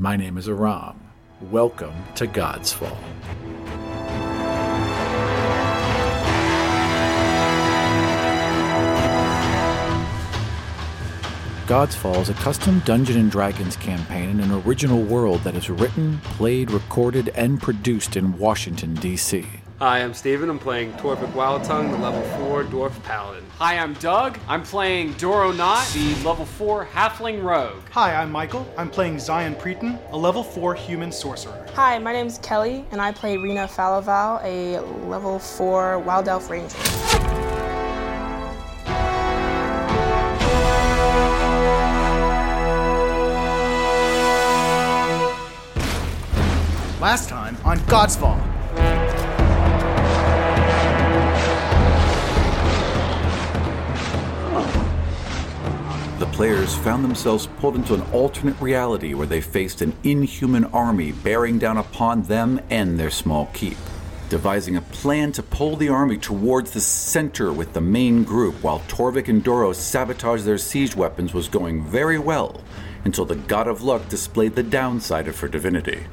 [0.00, 1.00] My name is Aram.
[1.50, 2.96] Welcome to Godsfall.
[11.66, 15.68] God's Fall is a custom Dungeon & Dragons campaign in an original world that is
[15.68, 19.48] written, played, recorded, and produced in Washington, D.C.
[19.80, 20.50] Hi, I'm Stephen.
[20.50, 23.44] I'm playing Torrvic Wildtongue, the level 4 Dwarf Paladin.
[23.58, 24.36] Hi, I'm Doug.
[24.48, 27.84] I'm playing Dorro Knott, the level 4 Halfling Rogue.
[27.92, 28.66] Hi, I'm Michael.
[28.76, 31.64] I'm playing Xion Praeten, a level 4 human sorcerer.
[31.74, 36.76] Hi, my name's Kelly, and I play Rina Falaval, a level 4 Wild Elf Ranger.
[47.00, 48.57] Last time on Godsfall.
[56.38, 61.58] Players found themselves pulled into an alternate reality where they faced an inhuman army bearing
[61.58, 63.76] down upon them and their small keep.
[64.28, 68.78] Devising a plan to pull the army towards the center with the main group while
[68.86, 72.62] Torrvic and Dorro sabotaged their siege weapons was going very well
[73.04, 76.06] until the God of Luck displayed the downside of her divinity.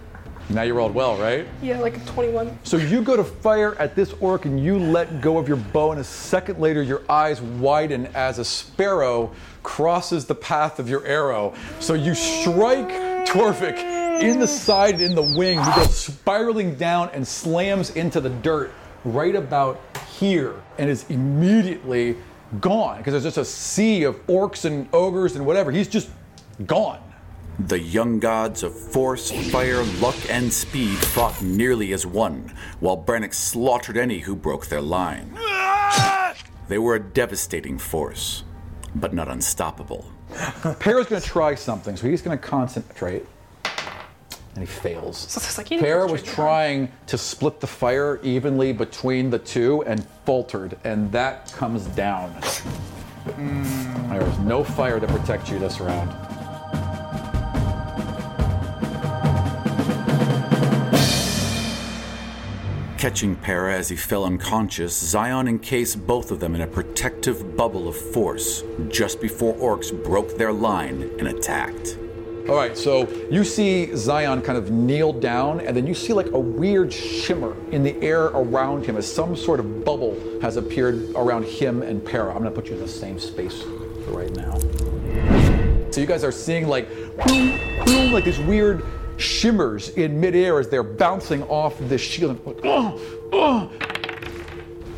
[0.49, 1.47] Now you rolled well, right?
[1.61, 2.59] Yeah, like a 21.
[2.63, 5.91] So you go to fire at this orc and you let go of your bow,
[5.91, 9.31] and a second later, your eyes widen as a sparrow
[9.63, 11.55] crosses the path of your arrow.
[11.79, 12.89] So you strike
[13.27, 15.59] Torrvic in the side, in the wing.
[15.59, 18.71] He goes spiraling down and slams into the dirt
[19.03, 19.81] right about
[20.19, 22.17] here and is immediately
[22.61, 25.71] gone because there's just a sea of orcs and ogres and whatever.
[25.71, 26.09] He's just
[26.67, 27.01] gone.
[27.59, 33.33] The young gods of force, fire, luck, and speed fought nearly as one, while Brannock
[33.33, 35.37] slaughtered any who broke their line.
[36.67, 38.43] They were a devastating force,
[38.95, 40.05] but not unstoppable.
[40.79, 43.25] Para's going to try something, so he's going to concentrate.
[43.63, 45.17] And he fails.
[45.17, 49.81] So it's like you Para was trying to split the fire evenly between the two
[49.83, 52.33] and faltered, and that comes down.
[53.25, 56.34] There is no fire to protect you this round.
[63.05, 67.87] Catching Para as he fell unconscious, Xion encased both of them in a protective bubble
[67.87, 71.99] of force just before orcs broke their line and attacked.
[72.49, 76.31] All right, so you see Xion kind of kneel down, and then you see like
[76.31, 81.11] a weird shimmer in the air around him as some sort of bubble has appeared
[81.11, 82.31] around him and Para.
[82.31, 84.57] I'm gonna put you in the same space for right now.
[85.91, 86.89] So you guys are seeing like,
[87.27, 88.83] boom, boom, like these weird
[89.17, 92.31] shimmers in midair as they're bouncing off this shield.
[92.31, 93.01] And, oh,
[93.33, 93.71] oh.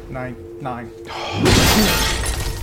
[0.09, 0.89] Nine, nine.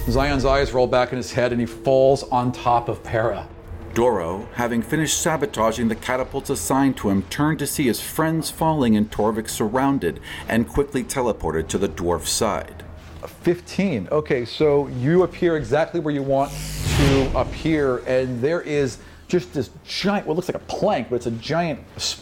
[0.06, 3.48] Xion's eyes roll back in his head, and he falls on top of Para.
[3.94, 8.97] Dorro, having finished sabotaging the catapults assigned to him, turned to see his friends falling
[8.97, 12.84] and Torrvic surrounded and quickly teleported to the dwarf's side.
[13.25, 14.09] 15.
[14.10, 16.53] Okay, so you appear exactly where you want
[16.97, 18.98] to appear, and there is
[19.28, 22.20] just this giant, what looks like a plank, but it's a giant s-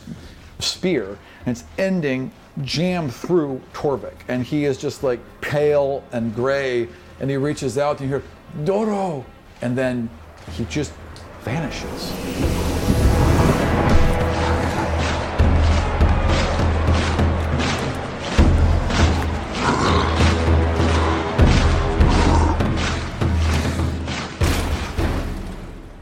[0.59, 2.31] spear, and it's ending
[2.63, 4.15] jammed through Torrvic.
[4.29, 6.89] And he is just like pale and gray,
[7.21, 8.25] and he reaches out and you hear,
[8.65, 9.25] Dorro!
[9.63, 10.09] And then
[10.53, 10.93] he just
[11.43, 12.13] vanishes.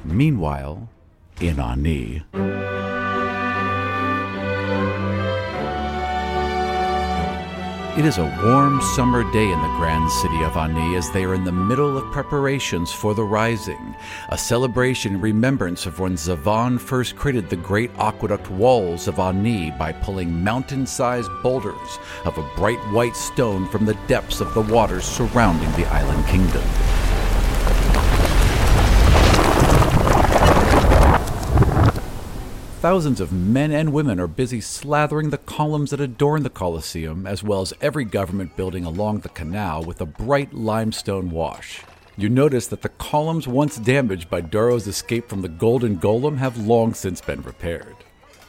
[0.04, 0.89] Meanwhile,
[1.40, 2.22] in Ani,
[7.98, 11.34] It is a warm summer day in the grand city of Ani as they are
[11.34, 13.96] in the middle of preparations for the Rising,
[14.28, 19.72] a celebration in remembrance of when Zavan first created the great aqueduct walls of Ani
[19.72, 24.62] by pulling mountain sized boulders of a bright white stone from the depths of the
[24.62, 26.62] waters surrounding the island kingdom.
[32.80, 37.42] Thousands of men and women are busy slathering the columns that adorn the Colosseum, as
[37.42, 41.82] well as every government building along the canal, with a bright limestone wash.
[42.16, 46.56] You notice that the columns once damaged by Dorro's escape from the Golden Golem have
[46.56, 47.97] long since been repaired.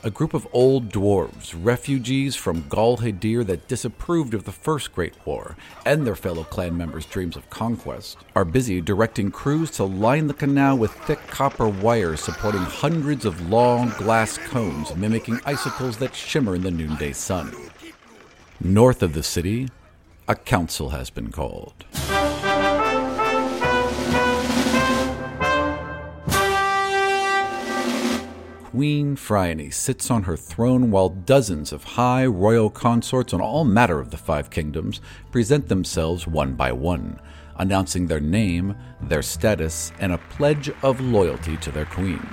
[0.03, 5.13] A group of old dwarves, refugees from Gal Hadir that disapproved of the First Great
[5.27, 5.55] War
[5.85, 10.33] and their fellow clan members' dreams of conquest, are busy directing crews to line the
[10.33, 16.55] canal with thick copper wires supporting hundreds of long glass cones mimicking icicles that shimmer
[16.55, 17.55] in the noonday sun.
[18.59, 19.69] North of the city,
[20.27, 21.85] a council has been called.
[28.71, 33.99] Queen Phryane sits on her throne while dozens of high royal consorts on all matter
[33.99, 37.19] of the five kingdoms present themselves one by one,
[37.57, 42.25] announcing their name, their status, and a pledge of loyalty to their queen.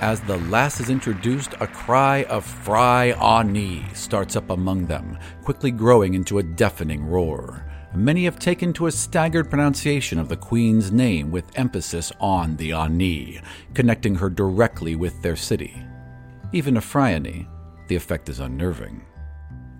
[0.00, 5.70] As the lass is introduced, a cry of Fry Ani starts up among them, quickly
[5.70, 7.67] growing into a deafening roar.
[7.94, 12.72] Many have taken to a staggered pronunciation of the Queen's name with emphasis on the
[12.72, 13.40] Ani,
[13.74, 15.82] connecting her directly with their city.
[16.52, 17.48] Even to Phryane,
[17.88, 19.04] the effect is unnerving.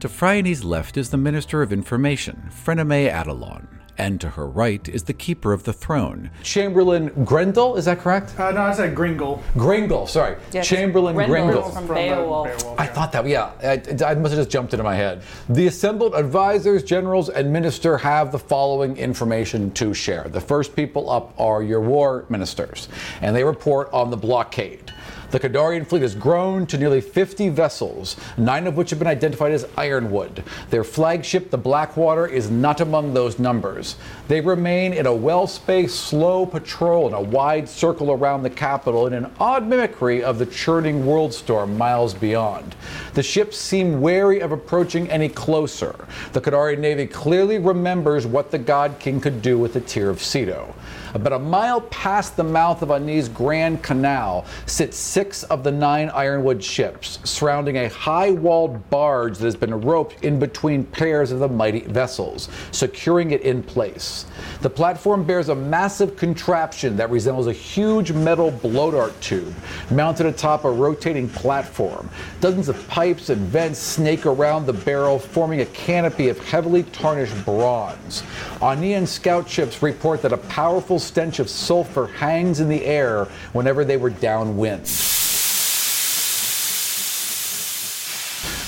[0.00, 5.02] To Phryani's left is the Minister of Information, Freneme Adelon, and to her right is
[5.04, 8.38] the Keeper of the Throne, Chamberlain Grendel, is that correct?
[8.38, 9.42] Uh, no, I said Gringle.
[9.54, 10.36] Gringle, sorry.
[10.52, 11.62] Yeah, 'cause Chamberlain Grendel Gringle.
[11.70, 12.58] from From, Beowulf.
[12.58, 12.92] Beowulf, I yeah.
[12.92, 13.50] thought that, yeah.
[13.62, 15.22] I, I must have just jumped into my head.
[15.48, 20.24] The assembled advisors, generals, and minister have the following information to share.
[20.28, 22.88] The first people up are your war ministers,
[23.20, 24.92] and they report on the blockade.
[25.30, 29.52] The Kadarian fleet has grown to nearly 50 vessels, nine of which have been identified
[29.52, 30.42] as Ironwood.
[30.70, 33.96] Their flagship, the Blackwater, is not among those numbers.
[34.28, 39.06] They remain in a well spaced, slow patrol in a wide circle around the capital
[39.06, 42.74] in an odd mimicry of the churning world storm miles beyond.
[43.12, 46.06] The ships seem wary of approaching any closer.
[46.32, 50.18] The Kadarian Navy clearly remembers what the God King could do with the Tear of
[50.18, 50.74] Ceto.
[51.14, 56.10] About a mile past the mouth of Ani's Grand Canal sit six of the nine
[56.10, 61.40] Ironwood ships, surrounding a high walled barge that has been roped in between pairs of
[61.40, 64.26] the mighty vessels, securing it in place.
[64.60, 69.52] The platform bears a massive contraption that resembles a huge metal blow dart tube
[69.90, 72.08] mounted atop a rotating platform.
[72.40, 77.44] Dozens of pipes and vents snake around the barrel, forming a canopy of heavily tarnished
[77.44, 78.22] bronze.
[78.60, 83.84] Anian scout ships report that a powerful stench of sulfur hangs in the air whenever
[83.84, 85.07] they were downwind.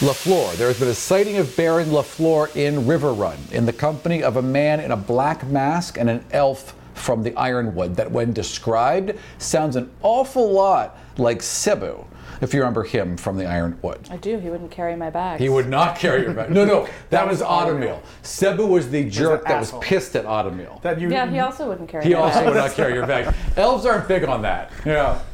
[0.00, 0.56] LaFleur.
[0.56, 4.37] There has been a sighting of Baron LaFleur in River Run in the company of
[4.38, 9.12] a man in a black mask and an elf from the Ironwood that, when described,
[9.37, 12.06] sounds an awful lot like Cebu,
[12.41, 14.08] if you remember him from the Ironwood.
[14.11, 14.38] I do.
[14.38, 15.38] He wouldn't carry my bag.
[15.38, 16.50] He would not carry your bag.
[16.50, 18.00] No, no, that was Automil.
[18.23, 20.81] Cebu was the jerk that was pissed at Automil.
[20.81, 22.46] That you, Yeah, he also wouldn't carry He my also bags.
[22.49, 23.35] would not carry your bag.
[23.58, 24.73] Elves aren't big on that.
[24.87, 25.20] Yeah.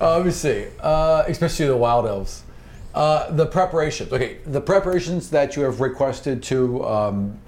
[0.00, 0.66] Uh, let me see.
[0.80, 2.42] Uh, especially the wild elves.
[2.98, 4.12] Uh, the preparations.
[4.12, 7.38] Okay, the preparations that you have requested to um,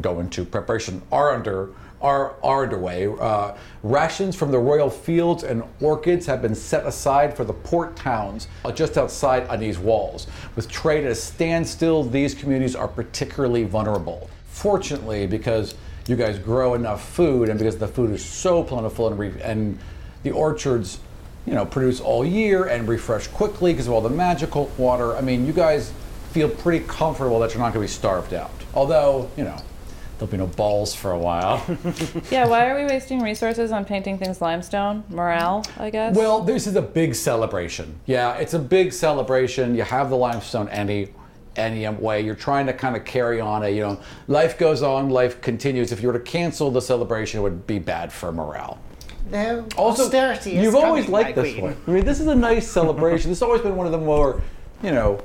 [0.00, 3.06] go into preparation are under are are underway.
[3.20, 7.94] Uh, rations from the royal fields and orchids have been set aside for the port
[7.96, 10.26] towns uh, just outside Ani's walls.
[10.56, 14.30] With trade at a standstill, these communities are particularly vulnerable.
[14.46, 15.74] Fortunately, because
[16.06, 19.78] you guys grow enough food and because the food is so plentiful and, re- and
[20.22, 20.98] the orchards
[21.46, 25.16] you know produce all year and refresh quickly because of all the magical water.
[25.16, 25.92] I mean you guys
[26.32, 28.50] feel pretty comfortable that you're not going to be starved out.
[28.72, 29.56] Although you know
[30.18, 31.64] there'll be no balls for a while.
[32.30, 35.04] Yeah, why are we wasting resources on painting things limestone?
[35.08, 36.16] Morale, I guess.
[36.16, 38.00] well this is a big celebration.
[38.06, 39.74] Yeah it's a big celebration.
[39.74, 41.08] You have the limestone any
[41.56, 42.20] any way.
[42.20, 45.92] You're trying to kind of carry on a you know life goes on life continues.
[45.92, 48.78] If you were to cancel the celebration it would be bad for morale
[49.30, 51.62] No, Also, austerity is you've always liked this queen.
[51.64, 51.76] one.
[51.86, 53.30] I mean, this is a nice celebration.
[53.30, 54.42] this has always been one of the more,
[54.82, 55.20] you know,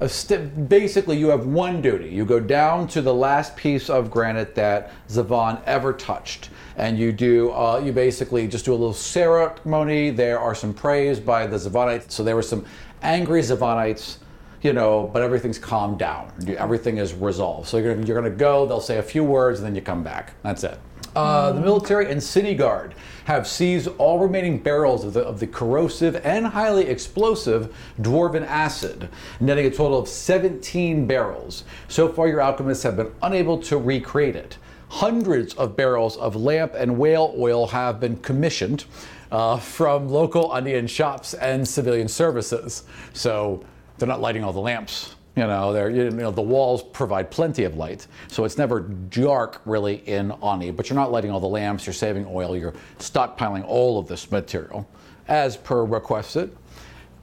[0.00, 2.08] a st- basically you have one duty.
[2.08, 7.12] You go down to the last piece of granite that Zavon ever touched, and you
[7.12, 7.50] do.
[7.52, 10.10] Uh, you basically just do a little ceremony.
[10.10, 12.10] There are some praise by the Zavonites.
[12.12, 12.64] So there were some
[13.02, 14.16] angry Zavonites.
[14.62, 16.30] You know, but everything's calmed down.
[16.58, 17.66] Everything is resolved.
[17.68, 18.66] So you're you're gonna go.
[18.66, 20.34] They'll say a few words, and then you come back.
[20.42, 20.78] That's it.
[21.14, 25.46] Uh, the military and city guard have seized all remaining barrels of the, of the
[25.46, 29.08] corrosive and highly explosive dwarven acid,
[29.40, 31.64] netting a total of 17 barrels.
[31.88, 34.56] So far, your alchemists have been unable to recreate it.
[34.88, 38.84] Hundreds of barrels of lamp and whale oil have been commissioned
[39.30, 42.84] uh, from local Anian shops and civilian services.
[43.12, 43.64] So
[43.98, 47.64] they're not lighting all the lamps you know, they're, you know, the walls provide plenty
[47.64, 50.70] of light, so it's never dark really in Ani.
[50.70, 51.86] But you're not lighting all the lamps.
[51.86, 52.56] You're saving oil.
[52.56, 54.88] You're stockpiling all of this material,
[55.28, 56.56] as per requested.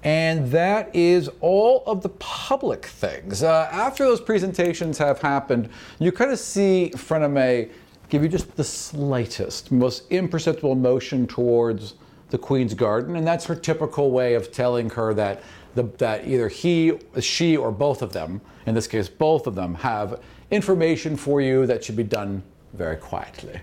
[0.03, 3.43] And that is all of the public things.
[3.43, 7.69] Uh, after those presentations have happened, you kind of see Freneme
[8.07, 11.95] give you just the slightest, most imperceptible motion towards
[12.29, 15.41] the Queen's garden, and that's her typical way of telling her that
[15.75, 19.75] the, that either he, she, or both of them, in this case, both of them,
[19.75, 20.19] have
[20.51, 22.43] information for you that should be done
[22.73, 23.59] very quietly.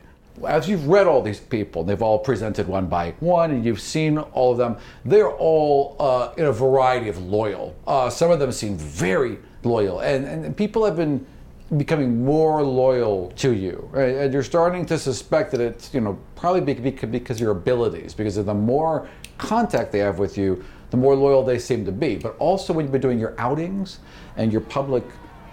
[0.46, 4.18] as you've read all these people, they've all presented one by one, and you've seen
[4.18, 4.76] all of them.
[5.04, 7.74] They're all uh, in a variety of loyal.
[7.86, 11.24] Uh, some of them seem very loyal, and, and people have been
[11.76, 14.14] becoming more loyal to you, right?
[14.14, 18.14] and you're starting to suspect that it's you know probably because because of your abilities,
[18.14, 19.08] because of the more
[19.38, 22.14] contact they have with you, the more loyal they seem to be.
[22.14, 23.98] But also when you've been doing your outings
[24.36, 25.02] and your public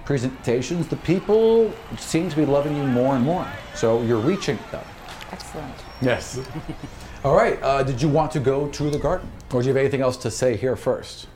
[0.06, 3.48] presentations, the people seem to be loving you more and more.
[3.74, 4.86] So you're reaching them.
[5.32, 5.74] Excellent.
[6.00, 6.40] Yes.
[7.24, 7.58] All right.
[7.64, 10.16] Uh, did you want to go to the garden, or do you have anything else
[10.18, 11.28] to say here first?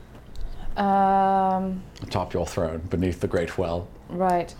[0.78, 3.88] Um, Atop your throne, beneath the great well.
[4.10, 4.54] right.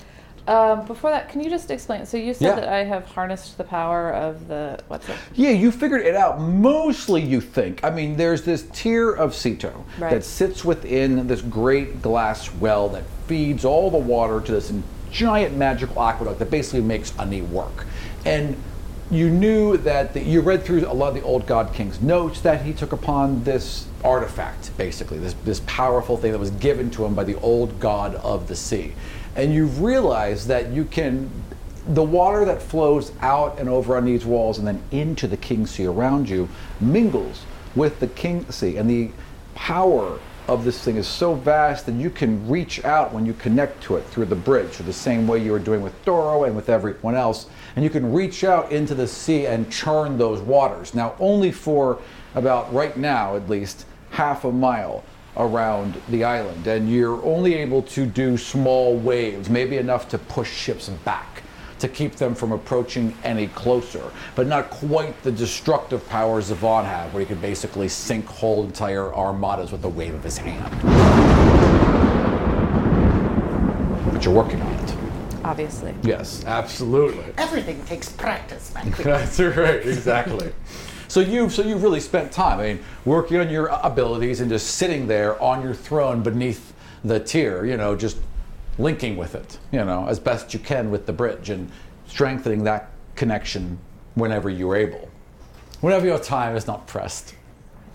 [0.48, 2.06] Um, before that, can you just explain?
[2.06, 2.56] So you said Yeah.
[2.56, 5.16] that I have harnessed the power of the what's it?
[5.34, 6.40] Yeah, you figured it out.
[6.40, 7.84] Mostly, you think.
[7.84, 10.12] I mean, there's this tear of Ceto Right.
[10.12, 14.72] that sits within this great glass well that feeds all the water to this
[15.12, 17.86] giant magical aqueduct that basically makes Ani work.
[18.24, 18.56] And
[19.10, 22.42] you knew that the, you read through a lot of the old God King's notes
[22.42, 27.06] that he took upon this artifact, basically, this, this powerful thing that was given to
[27.06, 28.94] him by the old god of the sea.
[29.36, 31.30] And you've realized that you can
[31.88, 35.68] the water that flows out and over on these walls and then into the King
[35.68, 36.50] Sea around you
[36.80, 37.44] mingles
[37.76, 38.78] with the King Sea.
[38.78, 39.12] And the
[39.54, 43.82] power of this thing is so vast that you can reach out when you connect
[43.84, 46.56] to it through the bridge, or the same way you were doing with Dorro and
[46.56, 47.48] with everyone else.
[47.76, 50.94] And you can reach out into the sea and churn those waters.
[50.94, 52.00] Now, only for
[52.36, 55.04] about right now, at least, half a mile
[55.38, 56.68] around the island.
[56.68, 61.44] And you're only able to do small waves, maybe enough to push ships back
[61.80, 67.14] to keep them from approaching any closer, but not quite the destructive powers Zavon have,
[67.14, 70.64] where he could basically sink whole entire armadas with a wave of his hand.
[74.12, 74.96] But you're working on it.
[75.44, 75.94] Obviously.
[76.02, 77.34] Yes, absolutely.
[77.38, 78.94] Everything takes practice, my queen.
[79.04, 80.52] That's right, exactly.
[81.16, 84.72] so you so you've really spent time, I mean, working on your abilities and just
[84.72, 86.74] sitting there on your throne beneath
[87.06, 88.18] the tier, you know, just
[88.78, 91.72] linking with it, you know, as best you can with the bridge and
[92.06, 93.80] strengthening that connection
[94.16, 95.08] whenever you're able.
[95.80, 97.34] Whenever your time is not pressed.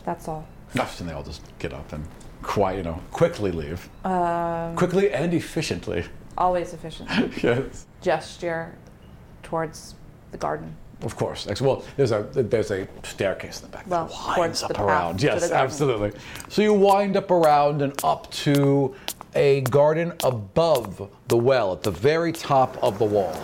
[0.06, 0.46] That's all.
[0.72, 2.02] And they all just get up and
[2.40, 3.86] quiet, you know, quickly leave.
[4.02, 6.06] Um, quickly and efficiently.
[6.38, 7.10] Always efficient.
[7.42, 7.84] yes.
[8.00, 8.78] Gesture
[9.42, 9.94] towards
[10.30, 10.74] the garden.
[11.02, 11.46] Of course.
[11.46, 14.80] Ex- Well, there's a there's a staircase in the back Well, that winds the up
[14.80, 15.22] around.
[15.22, 16.12] Yes, absolutely.
[16.48, 18.94] So you wind up around and up to
[19.34, 23.34] a garden above the well at the very top of the wall.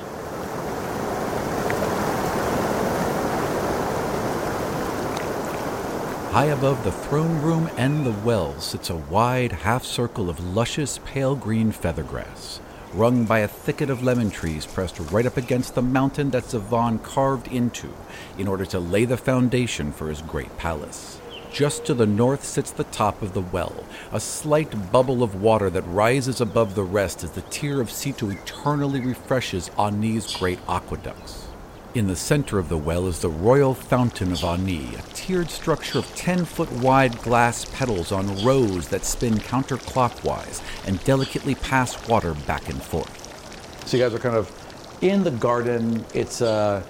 [6.33, 11.01] High above the throne room and the well sits a wide half circle of luscious
[11.07, 12.59] pale green feathergrass,
[12.97, 17.03] rung by a thicket of lemon trees pressed right up against the mountain that Zavon
[17.03, 17.93] carved into
[18.39, 21.21] in order to lay the foundation for his great palace.
[21.53, 25.69] Just to the north sits the top of the well, a slight bubble of water
[25.71, 31.46] that rises above the rest as the tear of Ceto eternally refreshes Ani's great aqueducts.
[31.97, 35.99] In the center of the well is the Royal Fountain of Ani, a tiered structure
[35.99, 42.35] of 10 foot wide glass petals on rows that spin counterclockwise and delicately pass water
[42.47, 43.89] back and forth.
[43.89, 44.53] So you guys are kind of
[45.01, 46.05] in the garden.
[46.13, 46.83] It's uh,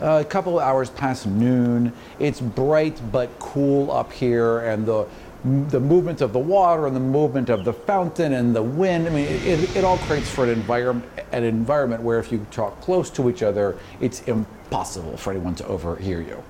[0.00, 1.90] a couple hours past noon.
[2.18, 5.06] It's bright but cool up here, and the
[5.44, 9.06] the movement of the water and the movement of the fountain and the wind.
[9.06, 12.80] I mean, it, it all creates for an environment an environment where if you talk
[12.80, 16.42] close to each other, it's impossible for anyone to overhear you.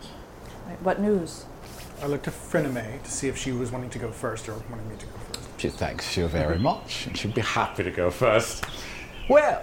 [0.82, 1.44] What news?
[2.02, 4.88] I looked at Freneme to see if she was wanting to go first or wanting
[4.88, 5.60] me to go first.
[5.60, 8.64] She thanks you very much, and she'd be happy to go first.
[9.28, 9.62] Well,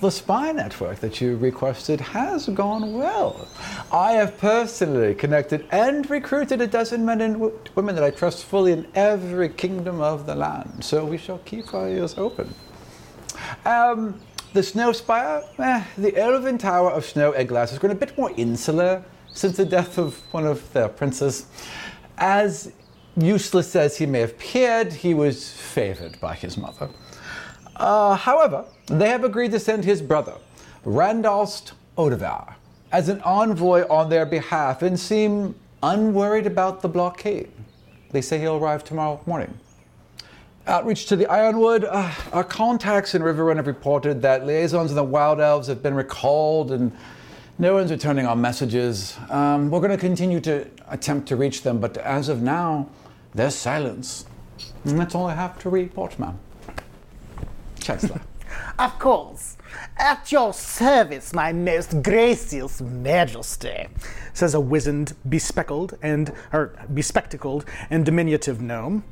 [0.00, 3.48] the spy network that you requested has gone well.
[3.90, 8.72] I have personally connected and recruited a dozen men and women that I trust fully
[8.72, 12.52] in every kingdom of the land, so we shall keep our ears open.
[13.64, 14.20] Um,
[14.52, 18.16] the Snow Spire, eh, the Elven Tower of Snow and Glass has grown a bit
[18.18, 21.46] more insular since the death of one of their princes.
[22.18, 22.72] As
[23.16, 26.88] useless as he may have appeared, he was favored by his mother.
[27.78, 30.34] Uh, however, they have agreed to send his brother,
[30.84, 32.54] Randalst Odevar,
[32.92, 37.50] as an envoy on their behalf and seem unworried about the blockade.
[38.10, 39.58] They say he'll arrive tomorrow morning.
[40.66, 41.84] Outreach to the Ironwood.
[41.84, 45.94] Uh, our contacts in Riverrun have reported that liaisons in the Wild Elves have been
[45.94, 46.92] recalled and
[47.58, 49.16] no one's returning our messages.
[49.30, 52.88] Um, we're going to continue to attempt to reach them, but as of now,
[53.34, 54.26] there's silence.
[54.84, 56.38] And that's all I have to report, ma'am.
[57.86, 58.20] Chancellor.
[58.78, 59.56] Of course.
[59.98, 63.88] At your service, my most gracious majesty.
[64.32, 69.04] says a wizened, bespectacled and or bespectacled and diminutive gnome.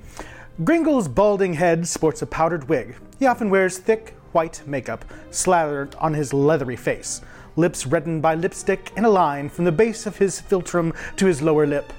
[0.62, 2.96] Gringle's balding head sports a powdered wig.
[3.18, 7.20] He often wears thick white makeup slathered on his leathery face,
[7.56, 11.42] lips reddened by lipstick in a line from the base of his philtrum to his
[11.42, 11.92] lower lip.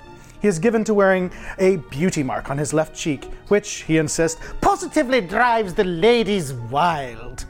[0.45, 4.39] He is given to wearing a beauty mark on his left cheek, which, he insists,
[4.61, 7.45] Positively drives the ladies wild.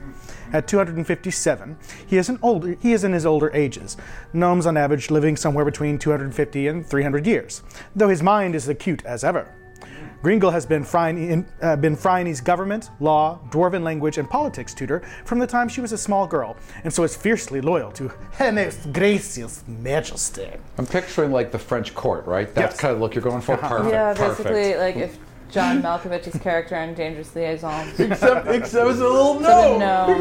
[0.53, 1.75] At 257,
[2.07, 3.97] he is, an older, he is in his older ages,
[4.31, 7.63] gnomes on average living somewhere between 250 and 300 years,
[7.97, 9.53] though his mind is acute as ever.
[10.25, 15.37] Gringle has been, Phryne, uh, been Phryne's government, law, dwarven language, and politics tutor from
[15.37, 18.91] the time she was a small girl, and so is fiercely loyal to Her most
[18.91, 20.49] gracious majesty.
[20.79, 22.51] I'm picturing like the French court, right?
[22.55, 22.81] That's Yes.
[22.81, 23.55] kind of look you're going for.
[23.55, 23.91] Perfect.
[23.91, 24.49] yeah, perfect.
[24.49, 25.15] basically, like if
[25.51, 27.99] John Malkovich's character in Dangerous Liaisons.
[27.99, 30.07] Except, except it was a little So no.
[30.07, 30.15] no.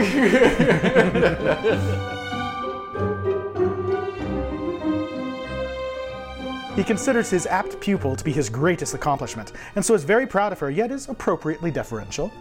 [6.76, 10.50] He considers his apt pupil to be his greatest accomplishment, and so is very proud
[10.50, 12.32] of her, yet is appropriately deferential.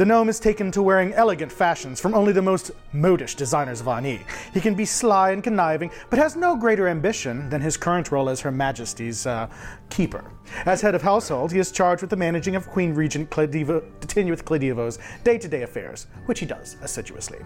[0.00, 3.88] The gnome is taken to wearing elegant fashions from only the most modish designers of
[3.88, 4.22] Ani.
[4.54, 8.30] He can be sly and conniving, but has no greater ambition than his current role
[8.30, 9.46] as Her Majesty's uh,
[9.90, 10.32] keeper.
[10.64, 14.42] As head of household, he is charged with the managing of Queen Regent Cledivo, Tinywith
[14.42, 17.40] Cledivo's day-to-day affairs, which he does assiduously.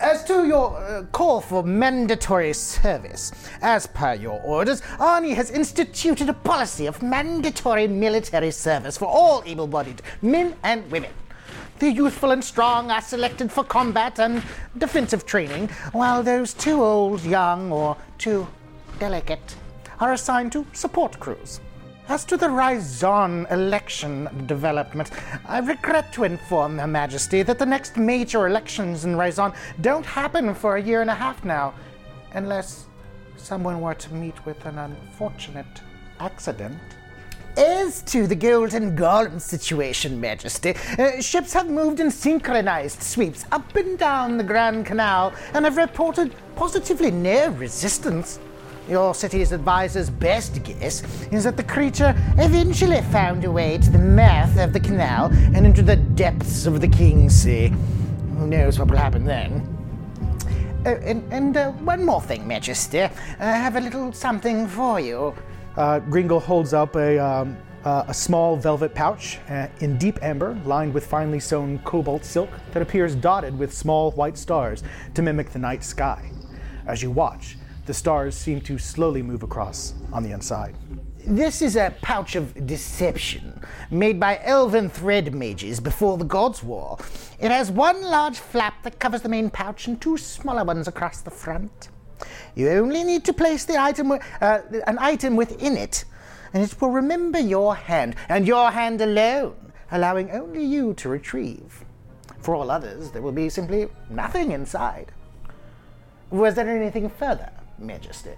[0.00, 6.30] As to your uh, call for mandatory service, as per your orders, Ani has instituted
[6.30, 11.10] a policy of mandatory military service for all able bodied men and women.
[11.80, 14.42] The youthful and strong are selected for combat and
[14.78, 18.46] defensive training, while those too old, young, or too
[19.00, 19.56] delicate
[19.98, 21.60] are assigned to support crews.
[22.08, 25.10] As to the Rizon election development,
[25.46, 30.54] I regret to inform Her Majesty that the next major elections in Rizon don't happen
[30.54, 31.74] for a year and a half now,
[32.34, 32.86] unless
[33.36, 35.80] someone were to meet with an unfortunate
[36.20, 36.78] accident.
[37.56, 43.76] As to the Golden Golem situation, Majesty, uh, ships have moved in synchronized sweeps up
[43.76, 48.40] and down the Grand Canal and have reported positively no resistance.
[48.88, 53.98] Your city's advisor's best guess is that the creature eventually found a way to the
[53.98, 57.68] mouth of the canal and into the depths of the King's Sea.
[58.36, 59.70] Who knows what will happen then?
[60.84, 63.02] Uh, and and uh, one more thing, Majesty.
[63.02, 65.34] I have a little something for you.
[65.76, 70.56] Uh, Gringle holds up a, um, uh, a small velvet pouch uh, in deep amber,
[70.64, 74.84] lined with finely sewn cobalt silk that appears dotted with small white stars
[75.14, 76.30] to mimic the night sky.
[76.86, 77.56] As you watch,
[77.86, 80.76] the stars seem to slowly move across on the inside.
[81.26, 83.60] This is a pouch of deception
[83.90, 86.98] made by elven thread mages before the Gods' War.
[87.40, 91.22] It has one large flap that covers the main pouch and two smaller ones across
[91.22, 91.88] the front.
[92.54, 94.18] You only need to place the item, uh,
[94.86, 96.04] an item within it,
[96.52, 99.54] and it will remember your hand and your hand alone,
[99.90, 101.84] allowing only you to retrieve.
[102.40, 105.12] For all others, there will be simply nothing inside.
[106.30, 108.34] Was there anything further, Majesty?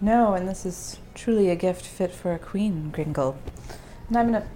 [0.00, 3.36] No, and this is truly a gift fit for a queen, Gringle.
[4.08, 4.46] And I'm gonna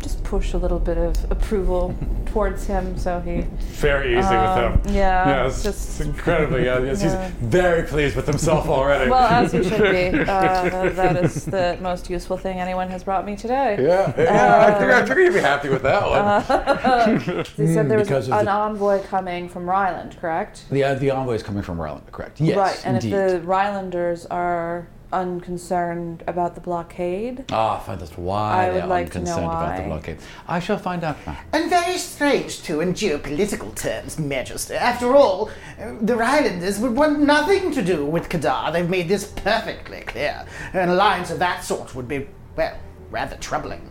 [0.00, 1.94] just push a little bit of approval
[2.26, 3.42] towards him so he.
[3.80, 4.94] Very easy Um, with him.
[4.94, 6.64] yeah, Yes, just- incredibly.
[6.64, 6.90] Yeah, Yeah.
[6.90, 9.10] He's very pleased with himself already.
[9.10, 10.18] Well, as he should be.
[10.30, 13.76] Uh, that is the most useful thing anyone has brought me today.
[13.80, 14.66] yeah, yeah.
[14.66, 17.44] I think I figured you'd be happy with that one.
[17.56, 20.64] He said there was because an the- envoy coming from Ryland, correct?
[20.70, 22.40] The, uh, the envoy is coming from Ryland, correct?
[22.40, 23.12] Yes, right, and indeed.
[23.12, 28.84] if the Rylanders are unconcerned about the blockade, Ah, fine, that's why I they would
[28.84, 30.18] are like to know unconcerned about the blockade.
[30.46, 31.38] I shall find out now.
[31.52, 34.74] And very strange, too, in geopolitical terms, Majesty.
[34.74, 38.72] After all, uh, the Rylanders would want nothing to do with Kadar.
[38.72, 40.46] They've made this perfectly clear.
[40.72, 42.76] An alliance of that sort would be, well,
[43.10, 43.90] rather troubling.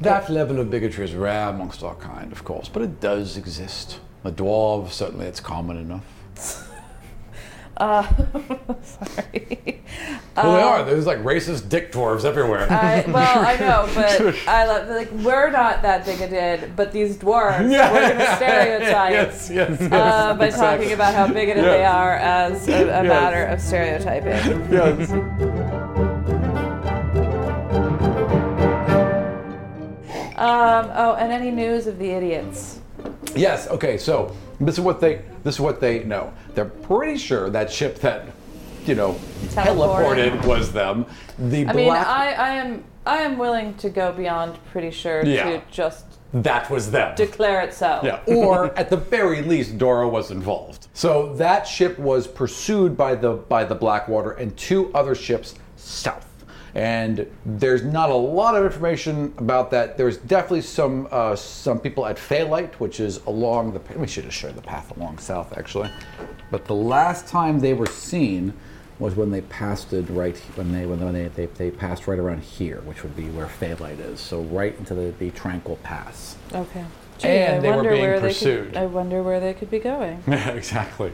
[0.00, 4.00] That level of bigotry is rare amongst our kind, of course, but it does exist.
[4.22, 6.04] The dwarves, certainly it's common enough.
[8.82, 9.79] sorry.
[10.44, 10.84] Well, they are.
[10.84, 12.70] There's like racist dick dwarves everywhere.
[12.70, 17.68] I, well, I know, but I love like we're not that bigoted, but these dwarves
[17.68, 19.92] we're gonna stereotype yes, yes, yes.
[19.92, 20.86] uh, by exactly.
[20.86, 24.72] talking about how bigoted they are as a, a matter of stereotyping.
[24.72, 25.10] Yes.
[30.40, 32.80] Um, oh, and any news of the idiots?
[33.36, 33.68] Yes.
[33.68, 33.98] Okay.
[33.98, 36.32] So this is what they this is what they know.
[36.54, 38.26] They're pretty sure that ship that
[38.86, 39.12] you know
[39.48, 40.34] Teleported.
[40.36, 41.06] teleported was them.
[41.38, 41.76] The I black.
[41.76, 45.44] mean, I, I am I am willing to go beyond pretty sure Yeah.
[45.50, 47.14] to just That was them.
[47.16, 48.00] declare it so.
[48.02, 50.88] Yeah, or at the very least, Dora was involved.
[50.94, 56.26] So that ship was pursued by the by the Blackwater and two other ships south.
[56.72, 59.96] And there's not a lot of information about that.
[59.96, 63.80] There's definitely some uh, some people at Phalite, which is along the.
[63.98, 65.90] We should have showed the path along south, actually.
[66.52, 68.52] But the last time they were seen
[69.00, 72.42] was when they passed it right when they when they, they, they passed right around
[72.42, 74.20] here, which would be where Phalite is.
[74.20, 76.36] So right into the, the Tranquil Pass.
[76.52, 76.84] Okay.
[77.18, 78.66] Gee, And I they were wonder being where pursued.
[78.66, 80.22] They could, I wonder where they could be going.
[80.28, 81.12] Yeah, exactly.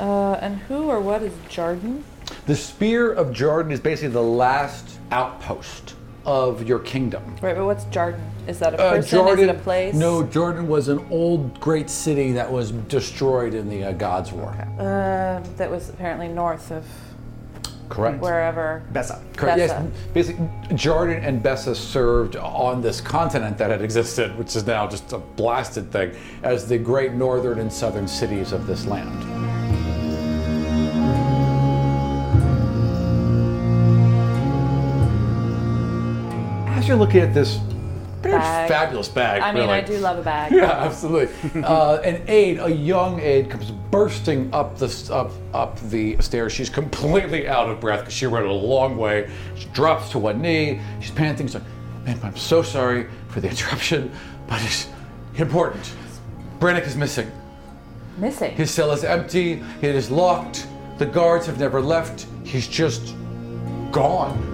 [0.00, 2.02] Uh, and who or what is Jarden?
[2.46, 5.94] The Spear of Jordan is basically the last outpost
[6.24, 7.36] of your kingdom.
[7.42, 8.20] Right, but what's Jarden?
[8.46, 9.02] Is that a Uh.
[9.02, 9.94] Jordan, is it a place?
[9.94, 14.50] No, Jordan was an old great city that was destroyed in the uh, Gods' War.
[14.78, 16.84] Uh, that was apparently north of
[17.88, 18.20] Correct.
[18.20, 18.82] wherever.
[18.92, 19.20] Bessa.
[19.36, 19.58] Correct.
[19.58, 24.86] Yes, basically, Jordan and Bessa served on this continent that had existed, which is now
[24.86, 29.22] just a blasted thing, as the great northern and southern cities of this land.
[36.68, 37.73] As you're looking at this very
[38.38, 38.68] Bag.
[38.68, 39.74] fabulous bag, I mean, really.
[39.74, 40.52] I do love a bag.
[40.54, 41.62] Yeah, absolutely.
[41.62, 46.52] uh, an aide, a young aide, comes bursting up the up up the stairs.
[46.52, 49.30] She's completely out of breath because she ran a long way.
[49.56, 50.80] She drops to one knee.
[51.00, 51.46] She's panting.
[51.46, 51.64] She's like,
[52.04, 54.10] "Man, I'm so sorry for the interruption,
[54.48, 54.88] but it's
[55.36, 55.92] important.
[56.60, 57.30] Brannick is missing.
[58.18, 58.52] Missing.
[58.52, 59.62] His cell is empty.
[59.82, 60.66] It is locked.
[60.98, 62.26] The guards have never left.
[62.44, 63.14] He's just
[63.90, 64.53] gone."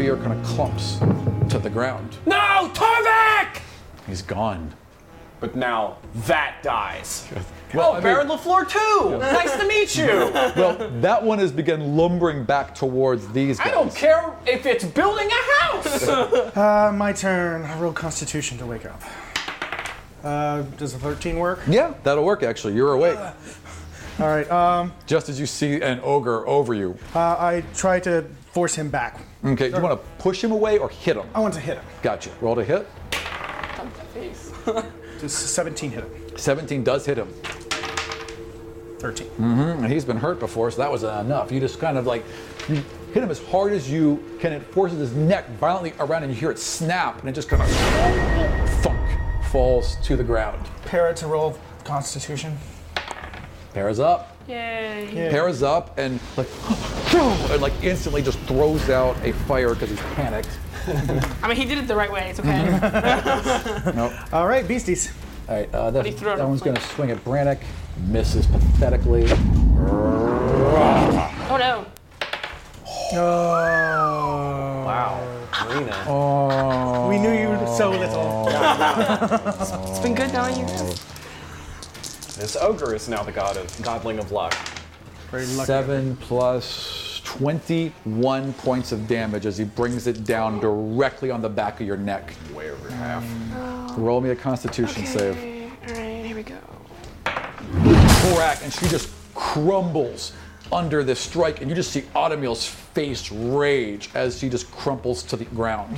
[0.00, 0.96] Spear kind of clumps
[1.50, 2.16] to the ground.
[2.24, 3.60] No, Torrvic!
[4.06, 4.72] He's gone.
[5.40, 7.28] But now that dies.
[7.74, 9.18] Well, oh, I mean- Baron LaFleur too!
[9.18, 10.06] Nice to meet you!
[10.56, 13.66] Well, that one has begun lumbering back towards these guys.
[13.66, 16.08] I don't care if it's building a house!
[16.56, 17.66] Uh, my turn.
[17.66, 19.02] I roll Constitution to wake up.
[20.24, 21.60] Uh, does a 13 work?
[21.68, 22.72] Yeah, that'll work actually.
[22.74, 23.18] You're awake.
[24.18, 24.50] All right.
[24.50, 26.96] Um, Just as you see an ogre over you.
[27.14, 29.20] uh, I try to force him back.
[29.44, 31.26] Okay, do you want to push him away or hit him?
[31.34, 31.84] I want to hit him.
[32.02, 32.30] Gotcha.
[32.40, 32.88] Roll to hit.
[35.20, 36.10] Does 17 hit him?
[36.36, 37.28] 17 does hit him.
[38.98, 39.26] 13.
[39.26, 41.50] Mm-hmm, and he's been hurt before, so that was enough.
[41.52, 42.24] You just kind of like
[42.68, 42.76] you
[43.12, 44.52] hit him as hard as you can.
[44.52, 47.62] It forces his neck violently around, and you hear it snap, and it just kind
[47.62, 47.68] of
[48.82, 48.98] thunk
[49.50, 50.66] falls to the ground.
[50.84, 52.56] Para to roll Constitution.
[53.74, 54.36] Para's up.
[54.50, 55.28] Yay.
[55.30, 56.48] Para's up and like
[57.14, 60.50] and like instantly just throws out a fire because he's panicked.
[61.42, 62.30] I mean, he did it the right way.
[62.30, 63.92] It's okay.
[63.94, 64.12] Nope.
[64.32, 65.12] All right, beasties.
[65.48, 67.60] All right, uh, that, he threw it that one's the going to swing at Brannick.
[68.08, 69.26] Misses pathetically.
[69.30, 69.36] oh
[71.58, 71.84] no.
[73.12, 74.84] Oh.
[74.86, 75.18] wow,
[75.64, 76.04] Marina.
[76.06, 77.08] Oh.
[77.08, 78.48] We knew you so little.
[79.90, 80.66] It's been good knowing you.
[82.40, 82.52] Guys.
[82.52, 84.54] This ogre is now the god of godling of luck.
[85.30, 85.66] Very lucky.
[85.66, 91.80] Seven plus 21 points of damage as he brings it down directly on the back
[91.80, 92.34] of your neck.
[92.52, 93.22] Way over half.
[93.24, 93.98] Mm.
[93.98, 95.36] Roll me a Constitution save.
[95.36, 96.58] All right, here we go.
[97.24, 100.32] Korak, and she just crumbles
[100.72, 105.36] under this strike, and you just see Automil's face rage as she just crumples to
[105.36, 105.96] the ground.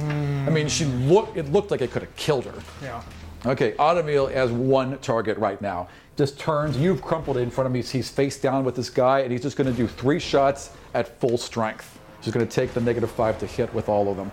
[0.49, 1.37] I mean, she looked.
[1.37, 2.63] It looked like it could have killed her.
[2.83, 3.03] Yeah.
[3.45, 5.89] Okay, Automil has one target right now.
[6.17, 6.77] Just turns.
[6.77, 7.83] You've crumpled it in front of me.
[7.83, 11.19] He's face down with this guy, and he's just going to do three shots at
[11.21, 11.99] full strength.
[12.21, 14.31] He's going to take the negative five to hit with all of them.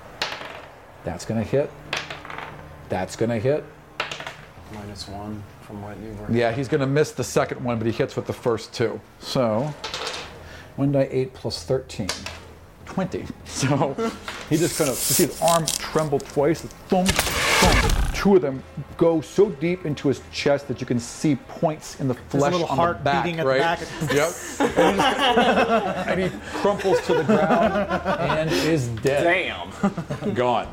[1.03, 1.71] That's going to hit.
[2.89, 3.63] That's going to hit.
[4.73, 6.31] Minus one from what you were.
[6.31, 8.99] Yeah, he's going to miss the second one, but he hits with the first two.
[9.19, 9.73] So,
[10.75, 12.07] 1 die 8 plus 13.
[12.85, 13.25] 20.
[13.45, 13.93] So,
[14.49, 16.61] he just kind of, you see his arm tremble twice.
[16.61, 18.08] Thump, thump.
[18.19, 18.61] Two of them
[18.97, 22.37] go so deep into his chest that you can see points in the There's a
[22.37, 23.79] flesh little on heart the back, beating at the back.
[24.13, 24.29] Yep.
[24.77, 26.29] and, he just- and he
[26.59, 27.89] crumples to the ground
[28.29, 29.23] and is dead.
[29.23, 30.33] Damn.
[30.33, 30.67] Gone.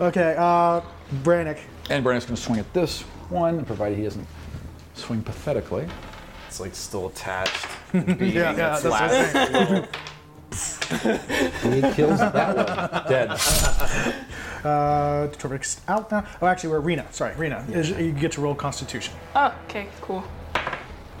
[0.00, 0.80] Okay, uh,
[1.22, 1.60] Brannick.
[1.88, 4.26] And Brandon's going to swing at this one, provided he doesn't
[4.94, 5.86] swing pathetically.
[6.48, 7.64] It's like still attached.
[7.92, 9.88] Beating Yeah, yeah, its that's
[10.92, 13.08] what I'm last little- He kills that one.
[13.08, 13.30] Dead.
[14.64, 16.24] Uh, Torrvic's out now.
[16.40, 17.04] Oh, actually, we're Rina.
[17.10, 17.64] Sorry, Rina.
[17.70, 19.14] Is- You get to roll Constitution.
[19.34, 20.22] Oh, okay, cool.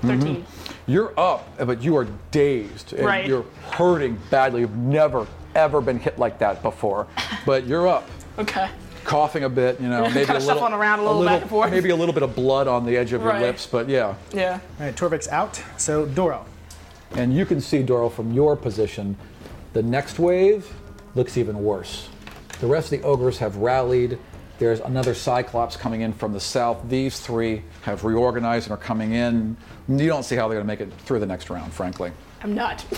[0.02, 0.44] 13.
[0.86, 3.26] You're up, but you are dazed and Right.
[3.26, 4.60] you're hurting badly.
[4.62, 7.06] You've never, ever been hit like that before.
[7.46, 8.08] But you're up,
[8.38, 8.68] Okay.
[9.04, 11.50] coughing a bit, you know, maybe Kinda a little, shuffling around a little back and
[11.50, 11.70] forth.
[11.72, 14.14] maybe a little bit of blood on the edge of your lips, but yeah.
[14.32, 14.60] Yeah.
[14.78, 15.60] All right, Torrvic's out.
[15.76, 16.44] So Dorro.
[17.16, 19.16] And you can see, Dorro, from your position,
[19.72, 20.72] the next wave
[21.14, 22.08] looks even worse.
[22.60, 24.18] The rest of the ogres have rallied.
[24.58, 26.88] There's another Cyclops coming in from the south.
[26.88, 29.56] These three have reorganized and are coming in.
[29.88, 32.12] You don't see how they're going to make it through the next round, frankly.
[32.42, 32.80] I'm not.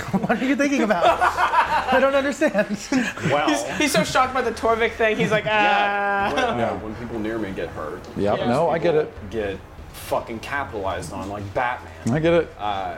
[0.12, 1.04] what are you thinking about?
[1.92, 2.78] I don't understand.
[3.30, 5.16] Well, he's, he's so shocked by the Torrvic thing.
[5.16, 6.32] He's like, ah.
[6.34, 6.72] when, uh, Yeah.
[6.82, 9.30] when people near me get hurt, Yep, those no, I get it.
[9.30, 9.58] Get
[10.10, 12.12] fucking capitalized on like Batman.
[12.12, 12.48] I get it.
[12.58, 12.96] Uh,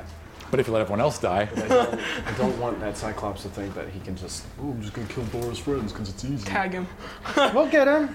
[0.51, 3.49] But if you let everyone else die, I don't, I don't want that Cyclops to
[3.51, 4.45] think that he can just.
[4.61, 6.45] Oh, I'm just gonna kill Dora's friends because it's easy.
[6.47, 6.87] Tag him.
[7.55, 8.09] we'll get him